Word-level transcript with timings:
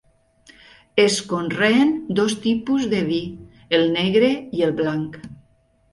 Es 1.03 1.17
conreen 1.33 1.91
dos 2.19 2.37
tipus 2.45 2.89
de 2.95 3.03
vi, 3.13 3.19
el 3.79 3.87
negre 4.01 4.35
i 4.61 4.69
el 4.71 4.75
blanc. 4.81 5.21